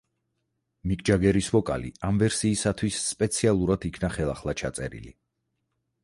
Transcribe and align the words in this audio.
მიკ 0.91 1.01
ჯეგერის 1.09 1.49
ვოკალი 1.55 1.91
ამ 2.07 2.21
ვერსიისათვის 2.23 2.97
სპეციალურად 3.09 3.85
იქნა 3.91 4.09
ხელახლა 4.15 4.55
ჩაწერილი. 4.63 5.13